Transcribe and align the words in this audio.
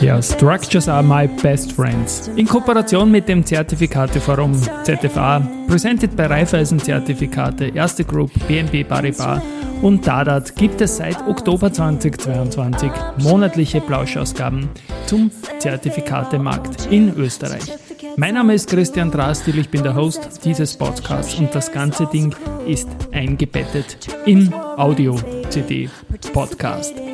Ja, 0.00 0.22
Structures 0.22 0.88
are 0.88 1.02
my 1.02 1.26
best 1.26 1.72
friends. 1.72 2.30
In 2.36 2.46
Kooperation 2.46 3.10
mit 3.10 3.28
dem 3.28 3.44
Zertifikateforum 3.44 4.54
ZFA, 4.82 5.40
presented 5.68 6.16
bei 6.16 6.24
Raiffeisen 6.24 6.78
Zertifikate, 6.78 7.66
Erste 7.74 8.04
Group, 8.04 8.30
BNP 8.48 8.84
Paribas 8.84 9.42
und 9.82 10.06
Dadat 10.06 10.56
gibt 10.56 10.80
es 10.80 10.96
seit 10.96 11.20
Oktober 11.28 11.70
2022 11.70 12.90
monatliche 13.18 13.82
Plauschausgaben 13.82 14.70
zum 15.04 15.30
Zertifikatemarkt 15.58 16.90
in 16.90 17.14
Österreich. 17.14 17.76
Mein 18.16 18.32
Name 18.34 18.54
ist 18.54 18.70
Christian 18.70 19.10
Drastil, 19.10 19.58
ich 19.58 19.68
bin 19.68 19.82
der 19.82 19.94
Host 19.94 20.40
dieses 20.44 20.78
Podcasts 20.78 21.38
und 21.38 21.54
das 21.54 21.72
ganze 21.72 22.06
Ding 22.06 22.34
ist 22.66 22.88
eingebettet 23.12 24.08
in 24.24 24.50
Audio-CD-Podcast. 24.54 27.09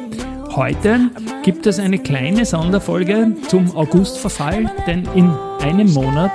Heute 0.56 1.10
gibt 1.42 1.66
es 1.66 1.78
eine 1.78 1.98
kleine 1.98 2.46
Sonderfolge 2.46 3.34
zum 3.46 3.76
Augustverfall, 3.76 4.72
denn 4.86 5.06
in 5.14 5.30
einem 5.60 5.92
Monat, 5.92 6.32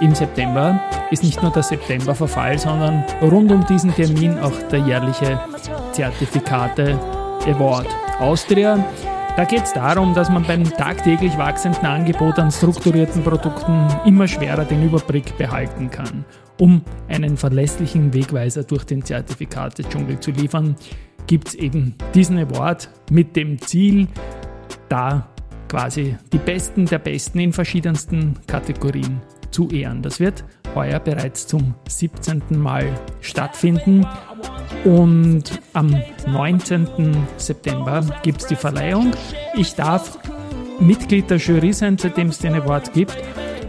im 0.00 0.14
September, 0.14 0.78
ist 1.10 1.22
nicht 1.24 1.40
nur 1.40 1.50
der 1.52 1.62
Septemberverfall, 1.62 2.58
sondern 2.58 3.02
rund 3.22 3.50
um 3.50 3.64
diesen 3.64 3.94
Termin 3.94 4.38
auch 4.40 4.52
der 4.70 4.80
jährliche 4.80 5.40
Zertifikate 5.92 6.98
Award 7.46 7.88
Austria. 8.20 8.84
Da 9.34 9.46
geht 9.46 9.62
es 9.62 9.72
darum, 9.72 10.14
dass 10.14 10.28
man 10.28 10.42
beim 10.42 10.62
tagtäglich 10.62 11.38
wachsenden 11.38 11.86
Angebot 11.86 12.38
an 12.38 12.50
strukturierten 12.50 13.22
Produkten 13.24 13.88
immer 14.04 14.28
schwerer 14.28 14.66
den 14.66 14.82
Überblick 14.84 15.38
behalten 15.38 15.90
kann. 15.90 16.26
Um 16.60 16.82
einen 17.08 17.38
verlässlichen 17.38 18.12
Wegweiser 18.12 18.62
durch 18.62 18.84
den 18.84 19.02
Zertifikate-Dschungel 19.02 20.20
zu 20.20 20.32
liefern, 20.32 20.76
gibt 21.26 21.48
es 21.48 21.54
eben 21.54 21.94
diesen 22.14 22.38
Award 22.38 22.90
mit 23.10 23.34
dem 23.34 23.58
Ziel, 23.58 24.06
da 24.90 25.28
quasi 25.66 26.14
die 26.30 26.38
Besten 26.38 26.84
der 26.84 26.98
Besten 26.98 27.40
in 27.40 27.54
verschiedensten 27.54 28.34
Kategorien 28.46 29.22
zu 29.50 29.70
ehren. 29.70 30.02
Das 30.02 30.20
wird 30.20 30.44
heuer 30.74 31.00
bereits 31.00 31.46
zum 31.46 31.74
17. 31.88 32.42
Mal 32.50 32.86
stattfinden 33.22 34.06
und 34.84 35.44
am 35.72 35.94
19. 36.26 37.16
September 37.36 38.04
gibt 38.22 38.42
es 38.42 38.48
die 38.48 38.56
Verleihung. 38.56 39.12
Ich 39.54 39.74
darf 39.74 40.18
Mitglied 40.80 41.30
der 41.30 41.38
Jury 41.38 41.72
sein, 41.72 41.96
seitdem 41.98 42.28
es 42.28 42.38
den 42.38 42.54
Award 42.54 42.92
gibt. 42.92 43.16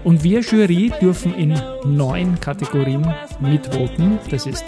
Und 0.04 0.24
wir 0.24 0.42
Jury 0.42 0.92
dürfen 1.02 1.34
in 1.36 1.60
neun 1.86 2.40
Kategorien 2.40 3.08
mitvoten. 3.40 4.20
Das 4.30 4.46
ist 4.46 4.64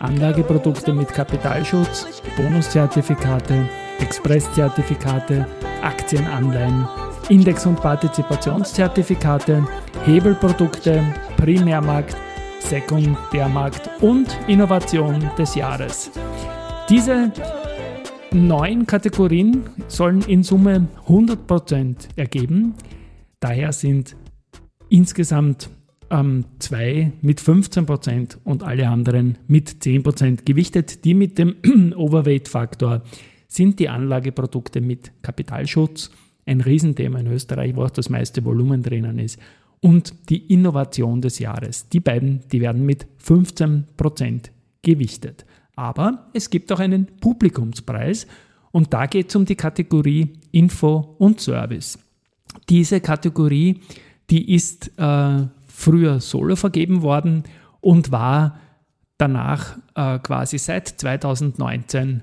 Anlageprodukte 0.00 0.92
mit 0.92 1.08
Kapitalschutz, 1.08 2.22
Bonuszertifikate, 2.36 3.68
Expresszertifikate, 4.00 5.46
Aktienanleihen, 5.82 6.88
Index- 7.28 7.66
und 7.66 7.80
Partizipationszertifikate, 7.80 9.64
Hebelprodukte, 10.06 11.04
Primärmarkt, 11.36 12.16
Sekundärmarkt 12.60 13.90
und 14.00 14.28
Innovation 14.46 15.28
des 15.36 15.54
Jahres. 15.54 16.10
Diese 16.88 17.32
neun 18.32 18.86
Kategorien 18.86 19.64
sollen 19.88 20.22
in 20.22 20.42
Summe 20.42 20.86
100% 21.06 22.08
ergeben. 22.16 22.74
Daher 23.40 23.72
sind 23.72 24.16
insgesamt 24.88 25.70
ähm, 26.10 26.44
zwei 26.58 27.12
mit 27.22 27.40
15% 27.40 28.38
und 28.44 28.62
alle 28.62 28.88
anderen 28.88 29.38
mit 29.46 29.68
10% 29.68 30.44
gewichtet. 30.44 31.04
Die 31.04 31.14
mit 31.14 31.38
dem 31.38 31.56
Overweight-Faktor 31.96 33.02
sind 33.48 33.78
die 33.78 33.88
Anlageprodukte 33.88 34.80
mit 34.80 35.12
Kapitalschutz, 35.22 36.10
ein 36.46 36.60
Riesenthema 36.60 37.18
in 37.18 37.26
Österreich, 37.26 37.76
wo 37.76 37.84
auch 37.84 37.90
das 37.90 38.08
meiste 38.08 38.44
Volumen 38.44 38.82
drinnen 38.82 39.18
ist, 39.18 39.38
und 39.80 40.28
die 40.28 40.52
Innovation 40.52 41.20
des 41.20 41.38
Jahres. 41.38 41.88
Die 41.88 42.00
beiden, 42.00 42.40
die 42.52 42.60
werden 42.60 42.84
mit 42.84 43.06
15% 43.24 44.50
gewichtet. 44.82 45.46
Aber 45.74 46.30
es 46.34 46.50
gibt 46.50 46.70
auch 46.72 46.80
einen 46.80 47.06
Publikumspreis 47.20 48.26
und 48.72 48.92
da 48.92 49.06
geht 49.06 49.30
es 49.30 49.36
um 49.36 49.44
die 49.44 49.56
Kategorie 49.56 50.34
Info 50.52 51.16
und 51.18 51.40
Service. 51.40 51.98
Diese 52.68 53.00
Kategorie, 53.00 53.80
die 54.28 54.54
ist 54.54 54.90
äh, 54.98 55.46
früher 55.66 56.20
solo 56.20 56.56
vergeben 56.56 57.02
worden 57.02 57.44
und 57.80 58.12
war 58.12 58.58
danach 59.16 59.78
äh, 59.94 60.18
quasi 60.18 60.58
seit 60.58 60.88
2019 60.88 62.22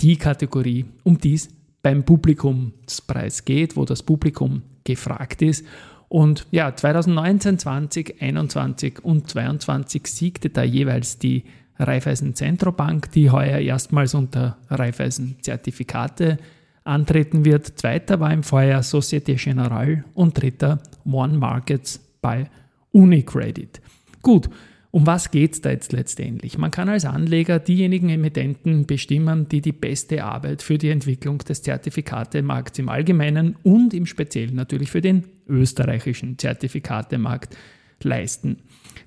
die 0.00 0.16
Kategorie, 0.16 0.86
um 1.04 1.18
die 1.18 1.34
es 1.34 1.48
beim 1.82 2.04
Publikumspreis 2.04 3.44
geht, 3.44 3.76
wo 3.76 3.84
das 3.84 4.02
Publikum 4.02 4.62
gefragt 4.84 5.42
ist. 5.42 5.64
Und 6.08 6.46
ja, 6.50 6.74
2019, 6.74 7.58
20, 7.58 8.22
21 8.22 9.04
und 9.04 9.28
22 9.28 10.06
siegte 10.06 10.50
da 10.50 10.62
jeweils 10.62 11.18
die 11.18 11.44
Raiffeisen 11.78 12.34
Zentrobank, 12.34 13.12
die 13.12 13.30
heuer 13.30 13.58
erstmals 13.58 14.14
unter 14.14 14.56
Raiffeisen 14.68 15.36
Zertifikate 15.42 16.38
antreten 16.84 17.44
wird. 17.44 17.78
Zweiter 17.78 18.18
war 18.20 18.32
im 18.32 18.42
Vorjahr 18.42 18.82
Societe 18.82 19.34
Generale 19.34 20.04
und 20.14 20.40
dritter 20.40 20.80
One 21.04 21.36
Markets 21.36 22.00
bei 22.20 22.50
Unicredit. 22.92 23.80
Gut, 24.22 24.48
um 24.98 25.06
was 25.06 25.30
geht 25.30 25.52
es 25.52 25.60
da 25.60 25.70
jetzt 25.70 25.92
letztendlich? 25.92 26.58
Man 26.58 26.72
kann 26.72 26.88
als 26.88 27.04
Anleger 27.04 27.60
diejenigen 27.60 28.08
Emittenten 28.08 28.84
bestimmen, 28.84 29.48
die 29.48 29.60
die 29.60 29.70
beste 29.70 30.24
Arbeit 30.24 30.60
für 30.60 30.76
die 30.76 30.90
Entwicklung 30.90 31.38
des 31.38 31.62
Zertifikatemarkts 31.62 32.80
im 32.80 32.88
Allgemeinen 32.88 33.54
und 33.62 33.94
im 33.94 34.06
Speziellen 34.06 34.56
natürlich 34.56 34.90
für 34.90 35.00
den 35.00 35.22
österreichischen 35.46 36.36
Zertifikatemarkt 36.36 37.56
leisten. 38.02 38.56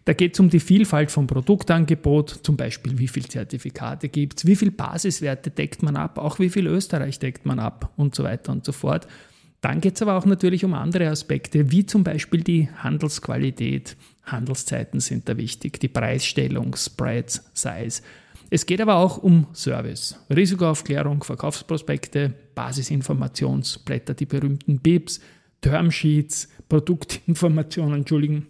Da 0.06 0.14
geht 0.14 0.36
es 0.36 0.40
um 0.40 0.50
die 0.50 0.62
Vielfalt 0.62 1.12
vom 1.12 1.28
Produktangebot, 1.28 2.40
zum 2.42 2.56
Beispiel 2.56 2.98
wie 2.98 3.10
viele 3.10 3.28
Zertifikate 3.28 4.08
gibt 4.08 4.38
es, 4.38 4.46
wie 4.46 4.56
viele 4.56 4.72
Basiswerte 4.72 5.50
deckt 5.50 5.84
man 5.84 5.98
ab, 5.98 6.18
auch 6.20 6.40
wie 6.40 6.50
viel 6.50 6.68
Österreich 6.68 7.20
deckt 7.20 7.46
man 7.46 7.60
ab 7.60 7.92
und 7.98 8.16
so 8.16 8.24
weiter 8.24 8.54
und 8.54 8.64
so 8.64 8.72
fort. 8.72 9.08
Dann 9.60 9.82
geht 9.82 9.96
es 9.96 10.02
aber 10.02 10.16
auch 10.16 10.26
natürlich 10.26 10.64
um 10.64 10.74
andere 10.74 11.10
Aspekte, 11.10 11.70
wie 11.70 11.86
zum 11.86 12.06
Beispiel 12.06 12.44
die 12.44 12.70
Handelsqualität. 12.78 13.98
Handelszeiten 14.24 15.00
sind 15.00 15.28
da 15.28 15.38
wichtig, 15.38 15.80
die 15.80 15.88
Preisstellung, 15.88 16.76
Spreads, 16.76 17.44
Size. 17.54 18.02
Es 18.50 18.66
geht 18.66 18.82
aber 18.82 18.98
auch 18.98 19.18
um 19.18 19.48
Service, 19.54 20.18
Risikoaufklärung, 20.30 21.24
Verkaufsprospekte, 21.24 22.34
Basisinformationsblätter, 22.54 24.14
die 24.14 24.26
berühmten 24.26 24.80
BIPs, 24.80 25.22
Termsheets, 25.62 26.50
Produktinformationen, 26.68 28.00
Entschuldigen. 28.00 28.48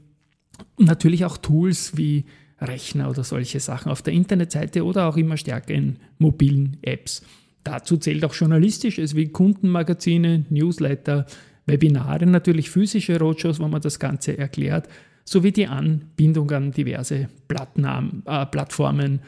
Und 0.75 0.87
natürlich 0.87 1.25
auch 1.25 1.37
Tools 1.37 1.97
wie 1.97 2.25
Rechner 2.59 3.09
oder 3.09 3.23
solche 3.23 3.59
Sachen 3.59 3.91
auf 3.91 4.01
der 4.01 4.13
Internetseite 4.13 4.85
oder 4.85 5.07
auch 5.07 5.17
immer 5.17 5.37
stärker 5.37 5.73
in 5.73 5.97
mobilen 6.19 6.77
Apps. 6.81 7.23
Dazu 7.63 7.97
zählt 7.97 8.23
auch 8.25 8.33
journalistisches 8.33 9.15
wie 9.15 9.29
Kundenmagazine, 9.29 10.45
Newsletter, 10.49 11.25
Webinare, 11.65 12.25
natürlich 12.25 12.69
physische 12.69 13.19
Roadshows, 13.19 13.59
wo 13.59 13.67
man 13.67 13.81
das 13.81 13.99
Ganze 13.99 14.37
erklärt, 14.37 14.87
sowie 15.25 15.51
die 15.51 15.67
Anbindung 15.67 16.51
an 16.51 16.71
diverse 16.71 17.15
äh, 17.49 18.45
Plattformen, 18.45 19.21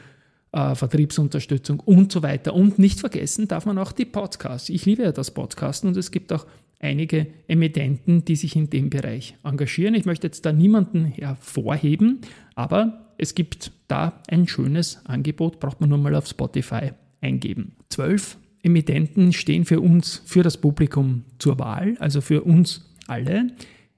äh, 0.52 0.74
Vertriebsunterstützung 0.74 1.80
und 1.80 2.12
so 2.12 2.22
weiter. 2.22 2.54
Und 2.54 2.78
nicht 2.78 3.00
vergessen 3.00 3.48
darf 3.48 3.66
man 3.66 3.78
auch 3.78 3.92
die 3.92 4.04
Podcasts. 4.04 4.68
Ich 4.68 4.86
liebe 4.86 5.02
ja 5.02 5.12
das 5.12 5.32
Podcasten 5.32 5.88
und 5.88 5.96
es 5.96 6.10
gibt 6.10 6.32
auch 6.32 6.46
einige 6.80 7.26
Emittenten, 7.48 8.24
die 8.24 8.36
sich 8.36 8.56
in 8.56 8.70
dem 8.70 8.90
Bereich 8.90 9.36
engagieren. 9.42 9.94
Ich 9.94 10.04
möchte 10.04 10.26
jetzt 10.26 10.44
da 10.44 10.52
niemanden 10.52 11.06
hervorheben, 11.06 12.20
aber 12.54 13.14
es 13.18 13.34
gibt 13.34 13.72
da 13.88 14.20
ein 14.28 14.46
schönes 14.46 15.00
Angebot, 15.04 15.60
braucht 15.60 15.80
man 15.80 15.90
nur 15.90 15.98
mal 15.98 16.14
auf 16.14 16.26
Spotify 16.26 16.92
eingeben. 17.20 17.72
Zwölf 17.88 18.36
Emittenten 18.62 19.32
stehen 19.32 19.64
für 19.64 19.80
uns, 19.80 20.22
für 20.24 20.42
das 20.42 20.56
Publikum 20.56 21.24
zur 21.38 21.58
Wahl, 21.58 21.96
also 22.00 22.20
für 22.20 22.42
uns 22.42 22.90
alle. 23.06 23.48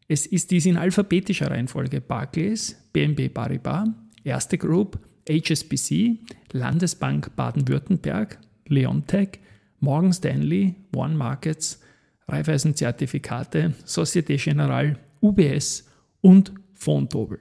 Es 0.08 0.24
ist 0.24 0.52
dies 0.52 0.66
in 0.66 0.76
alphabetischer 0.76 1.50
Reihenfolge 1.50 2.00
Barclays, 2.00 2.76
BNB 2.92 3.32
Paribas, 3.32 3.88
Erste 4.22 4.56
Group, 4.56 5.00
HSBC, 5.28 6.18
Landesbank 6.52 7.34
Baden-Württemberg, 7.34 8.38
Leontech, 8.68 9.40
Morgan 9.80 10.12
Stanley, 10.12 10.76
One 10.94 11.16
Markets, 11.16 11.80
Raiffeisen 12.28 12.76
Zertifikate, 12.76 13.74
Societe 13.84 14.36
Generale, 14.36 14.96
UBS 15.20 15.88
und 16.20 16.52
Fontobel. 16.74 17.40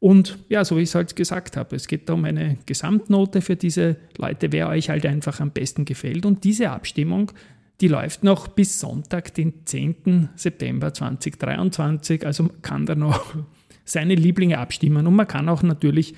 Und 0.00 0.38
ja, 0.48 0.64
so 0.64 0.76
wie 0.76 0.82
ich 0.82 0.90
es 0.90 0.94
halt 0.94 1.16
gesagt 1.16 1.56
habe, 1.56 1.74
es 1.74 1.88
geht 1.88 2.08
um 2.10 2.24
eine 2.24 2.58
Gesamtnote 2.66 3.40
für 3.40 3.56
diese 3.56 3.96
Leute, 4.16 4.52
wer 4.52 4.68
euch 4.68 4.90
halt 4.90 5.04
einfach 5.04 5.40
am 5.40 5.50
besten 5.50 5.84
gefällt. 5.84 6.24
Und 6.24 6.44
diese 6.44 6.70
Abstimmung, 6.70 7.32
die 7.80 7.88
läuft 7.88 8.24
noch 8.24 8.48
bis 8.48 8.80
Sonntag, 8.80 9.34
den 9.34 9.66
10. 9.66 10.30
September 10.34 10.92
2023. 10.92 12.26
Also 12.26 12.50
kann 12.62 12.86
da 12.86 12.94
noch 12.94 13.34
seine 13.84 14.14
Lieblinge 14.14 14.58
abstimmen 14.58 15.06
und 15.06 15.14
man 15.14 15.28
kann 15.28 15.48
auch 15.48 15.62
natürlich 15.62 16.14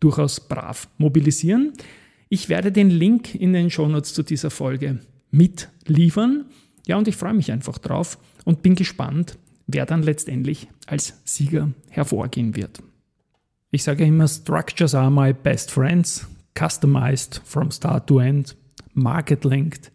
durchaus 0.00 0.40
brav 0.40 0.88
mobilisieren. 0.98 1.72
Ich 2.28 2.48
werde 2.48 2.72
den 2.72 2.90
Link 2.90 3.34
in 3.34 3.52
den 3.52 3.70
Shownotes 3.70 4.12
zu 4.12 4.22
dieser 4.22 4.50
Folge 4.50 5.00
mitliefern. 5.30 6.46
Ja, 6.86 6.96
und 6.96 7.08
ich 7.08 7.16
freue 7.16 7.34
mich 7.34 7.52
einfach 7.52 7.78
drauf 7.78 8.18
und 8.44 8.62
bin 8.62 8.74
gespannt, 8.74 9.38
wer 9.66 9.86
dann 9.86 10.02
letztendlich 10.02 10.68
als 10.86 11.20
Sieger 11.24 11.70
hervorgehen 11.90 12.56
wird. 12.56 12.82
Ich 13.70 13.82
sage 13.82 14.04
immer, 14.04 14.28
Structures 14.28 14.94
are 14.94 15.10
my 15.10 15.32
best 15.32 15.70
friends, 15.70 16.26
customized 16.58 17.40
from 17.44 17.70
start 17.70 18.06
to 18.06 18.20
end, 18.20 18.56
market 18.92 19.44
linked, 19.44 19.90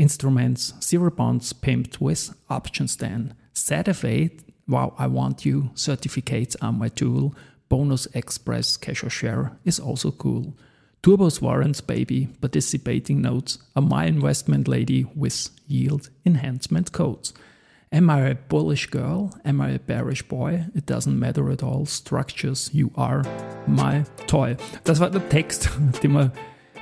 instruments, 0.00 0.72
zero 0.80 1.10
bonds 1.10 1.52
pimped 1.52 2.00
with 2.00 2.34
options 2.48 2.96
then, 2.96 3.34
ZFA, 3.54 4.30
wow, 4.66 4.94
I 4.98 5.06
want 5.06 5.44
you, 5.44 5.70
certificates 5.74 6.56
are 6.62 6.72
my 6.72 6.88
tool, 6.88 7.34
bonus 7.68 8.06
express 8.14 8.76
cash 8.76 9.04
or 9.04 9.10
share 9.10 9.52
is 9.64 9.78
also 9.78 10.10
cool. 10.10 10.56
Turbos 11.02 11.40
warrants 11.40 11.80
baby, 11.80 12.28
participating 12.40 13.20
notes 13.20 13.58
are 13.76 13.82
my 13.82 14.06
investment 14.06 14.66
lady 14.66 15.04
with 15.14 15.50
yield 15.66 16.10
enhancement 16.24 16.92
codes. 16.92 17.32
Am 17.92 18.08
I 18.08 18.20
a 18.20 18.34
bullish 18.36 18.86
girl? 18.86 19.34
Am 19.44 19.60
I 19.60 19.70
a 19.70 19.78
bearish 19.78 20.22
boy? 20.22 20.66
It 20.74 20.86
doesn't 20.86 21.18
matter 21.18 21.50
at 21.50 21.62
all. 21.62 21.86
Structures, 21.86 22.70
you 22.72 22.92
are 22.94 23.24
my 23.66 24.04
toy. 24.26 24.56
Das 24.84 25.00
war 25.00 25.10
der 25.10 25.28
Text, 25.28 25.68
den 26.02 26.12
man 26.12 26.32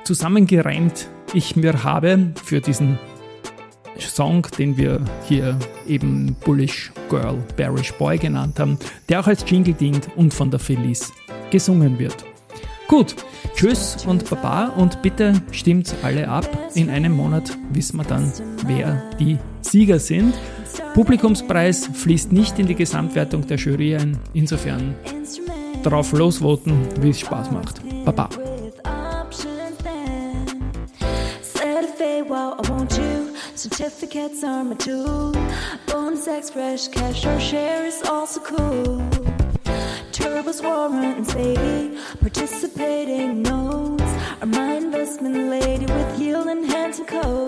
zusammengereimt 0.05 1.09
ich 1.35 1.57
mir 1.57 1.83
habe 1.85 2.33
für 2.43 2.61
diesen 2.61 2.99
Song, 4.01 4.47
den 4.59 4.77
wir 4.77 5.01
hier 5.25 5.59
eben 5.87 6.37
Bullish 6.45 6.93
Girl, 7.09 7.37
Bearish 7.57 7.93
Boy 7.95 8.19
genannt 8.19 8.59
haben, 8.59 8.79
der 9.09 9.21
auch 9.21 9.27
als 9.27 9.45
Jingle 9.49 9.75
dient 9.75 10.09
und 10.17 10.33
von 10.35 10.51
der 10.51 10.61
Felice 10.61 11.13
gesungen 11.51 11.99
wird. 11.99 12.25
Gut, 12.89 13.17
tschüss 13.55 13.99
und 14.07 14.29
Baba 14.31 14.69
und 14.69 15.03
bitte 15.03 15.35
stimmt 15.51 15.95
alle 16.03 16.27
ab. 16.27 16.49
In 16.75 16.89
einem 16.89 17.13
Monat 17.13 17.57
wissen 17.71 17.99
wir 17.99 18.05
dann, 18.05 18.33
wer 18.67 19.11
die 19.21 19.37
Sieger 19.61 19.99
sind. 19.99 20.35
Publikumspreis 20.95 21.91
fließt 21.93 22.33
nicht 22.33 22.59
in 22.59 22.67
die 22.67 22.75
Gesamtwertung 22.75 23.47
der 23.47 23.59
Jury 23.59 23.95
ein. 23.95 24.19
Insofern 24.33 24.95
drauf 25.83 26.13
losvoten, 26.13 26.89
wie 27.01 27.11
es 27.11 27.21
Spaß 27.21 27.51
macht. 27.51 27.83
Baba. 28.05 28.31
Certificates 33.71 34.43
are 34.45 34.65
my 34.65 34.75
tool. 34.77 35.35
Bonus 35.89 36.49
fresh 36.49 36.89
cash 36.89 37.27
or 37.27 37.39
share 37.39 37.85
is 37.85 38.03
also 38.09 38.41
cool. 38.41 38.97
Turbos 40.11 40.63
warrant, 40.63 41.19
and 41.19 41.27
baby. 41.35 41.99
Participating 42.19 43.43
notes 43.43 44.11
are 44.41 44.47
my 44.47 44.77
investment 44.77 45.51
lady 45.51 45.85
with 45.85 46.19
yield 46.19 46.47
enhancing 46.47 47.05
codes. 47.05 47.48